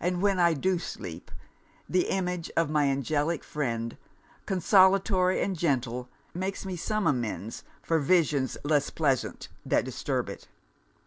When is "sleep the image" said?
0.78-2.50